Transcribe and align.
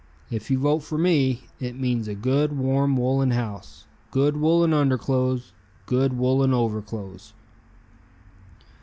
If 0.31 0.49
you 0.49 0.57
vote 0.57 0.79
for 0.79 0.97
me, 0.97 1.43
it 1.59 1.79
means 1.79 2.07
a 2.07 2.15
good, 2.15 2.57
warm 2.57 2.97
woolen 2.97 3.29
house, 3.29 3.85
good 4.09 4.35
woolen 4.35 4.73
underclothes, 4.73 5.53
good 5.85 6.13
woolen 6.17 6.49
overclothes." 6.53 7.33